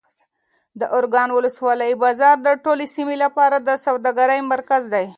د 0.79 0.81
ارګون 0.97 1.29
ولسوالۍ 1.33 1.91
بازار 2.03 2.35
د 2.41 2.49
ټولې 2.63 2.85
سیمې 2.95 3.15
لپاره 3.23 3.57
د 3.67 3.69
سوداګرۍ 3.85 4.39
مرکز 4.53 4.83
دی. 4.93 5.05